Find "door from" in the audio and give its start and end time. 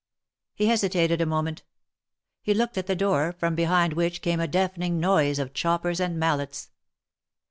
2.95-3.53